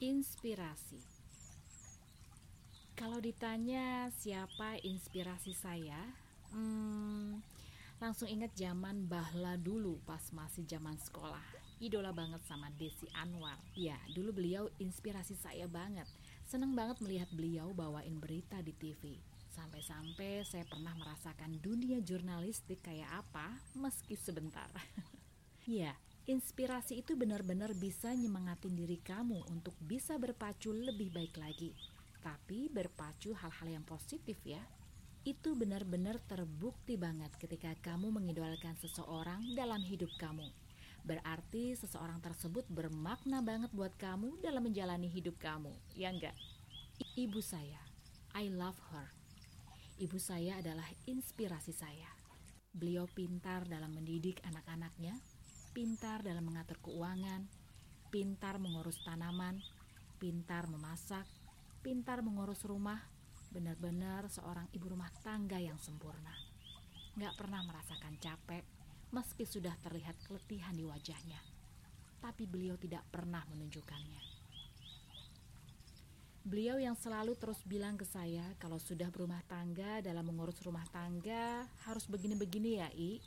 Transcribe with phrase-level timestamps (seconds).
[0.00, 0.96] Inspirasi
[2.96, 6.00] Kalau ditanya siapa inspirasi saya,
[6.56, 7.36] hmm,
[8.00, 11.44] langsung ingat zaman bahla dulu pas masih zaman sekolah.
[11.84, 13.60] Idola banget sama Desi Anwar.
[13.76, 16.08] Ya, dulu beliau inspirasi saya banget.
[16.48, 19.20] Seneng banget melihat beliau bawain berita di TV.
[19.52, 24.72] Sampai-sampai saya pernah merasakan dunia jurnalistik kayak apa meski sebentar.
[25.68, 25.92] ya,
[26.28, 31.72] inspirasi itu benar-benar bisa nyemangatin diri kamu untuk bisa berpacu lebih baik lagi
[32.20, 34.60] tapi berpacu hal-hal yang positif ya.
[35.20, 40.48] Itu benar-benar terbukti banget ketika kamu mengidolakan seseorang dalam hidup kamu.
[41.04, 46.36] Berarti seseorang tersebut bermakna banget buat kamu dalam menjalani hidup kamu, ya enggak?
[47.16, 47.80] Ibu saya,
[48.36, 49.08] I love her.
[50.00, 52.08] Ibu saya adalah inspirasi saya.
[52.72, 55.16] Beliau pintar dalam mendidik anak-anaknya,
[55.70, 57.46] pintar dalam mengatur keuangan,
[58.10, 59.62] pintar mengurus tanaman,
[60.18, 61.24] pintar memasak,
[61.80, 62.98] pintar mengurus rumah,
[63.54, 66.34] benar-benar seorang ibu rumah tangga yang sempurna.
[67.14, 68.62] Gak pernah merasakan capek,
[69.10, 71.40] meski sudah terlihat keletihan di wajahnya.
[72.20, 74.42] Tapi beliau tidak pernah menunjukkannya.
[76.40, 81.68] Beliau yang selalu terus bilang ke saya kalau sudah berumah tangga dalam mengurus rumah tangga
[81.84, 83.20] harus begini-begini ya I.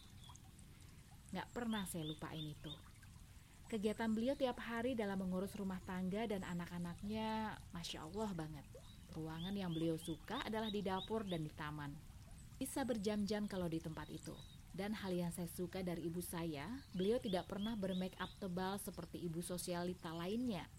[1.33, 2.69] Gak pernah saya lupain itu.
[3.65, 8.61] Kegiatan beliau tiap hari dalam mengurus rumah tangga dan anak-anaknya, masya Allah banget.
[9.17, 11.89] Ruangan yang beliau suka adalah di dapur dan di taman.
[12.61, 14.37] Bisa berjam-jam kalau di tempat itu.
[14.77, 19.17] Dan hal yang saya suka dari ibu saya, beliau tidak pernah bermake up tebal seperti
[19.17, 20.69] ibu sosialita lainnya.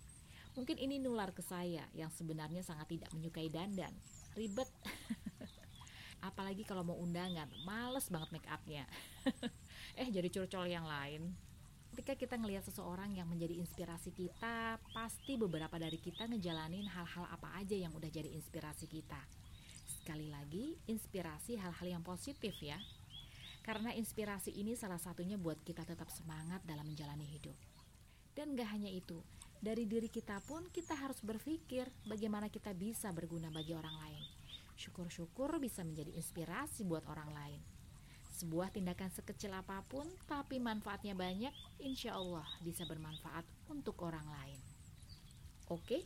[0.55, 3.91] Mungkin ini nular ke saya yang sebenarnya sangat tidak menyukai dandan.
[4.39, 4.71] Ribet.
[6.31, 8.87] Apalagi kalau mau undangan, males banget make upnya.
[9.93, 11.35] eh jadi curcol yang lain
[11.95, 17.55] ketika kita ngelihat seseorang yang menjadi inspirasi kita, pasti beberapa dari kita ngejalanin hal-hal apa
[17.55, 19.23] aja yang udah jadi inspirasi kita.
[20.03, 22.75] Sekali lagi, inspirasi hal-hal yang positif ya.
[23.63, 27.55] Karena inspirasi ini salah satunya buat kita tetap semangat dalam menjalani hidup.
[28.35, 29.23] Dan gak hanya itu,
[29.63, 34.23] dari diri kita pun kita harus berpikir bagaimana kita bisa berguna bagi orang lain.
[34.75, 37.63] Syukur-syukur bisa menjadi inspirasi buat orang lain.
[38.35, 44.59] Sebuah tindakan sekecil apa pun, tapi manfaatnya banyak, insya Allah bisa bermanfaat untuk orang lain.
[45.71, 46.03] Oke,